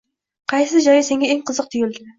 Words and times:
“Qaysi 0.53 0.81
joyi 0.87 1.05
senga 1.11 1.31
eng 1.37 1.47
qiziq 1.51 1.73
tuyuldi?”. 1.77 2.07